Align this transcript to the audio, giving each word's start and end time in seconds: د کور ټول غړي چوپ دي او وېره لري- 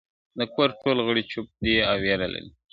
د 0.37 0.39
کور 0.53 0.69
ټول 0.81 0.97
غړي 1.07 1.23
چوپ 1.31 1.47
دي 1.63 1.75
او 1.89 1.95
وېره 2.03 2.27
لري- 2.33 2.51